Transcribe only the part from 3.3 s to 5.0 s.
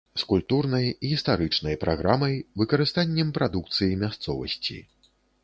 прадукцыі мясцовасці.